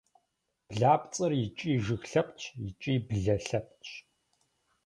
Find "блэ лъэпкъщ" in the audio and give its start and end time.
3.05-3.91